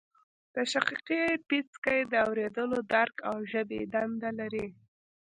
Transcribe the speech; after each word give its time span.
د 0.53 0.55
شقیقې 0.71 1.23
پیڅکی 1.47 1.99
د 2.11 2.13
اوریدلو 2.27 2.79
درک 2.93 3.15
او 3.29 3.35
ژبې 3.51 3.81
دنده 3.93 4.29
لري 4.39 4.67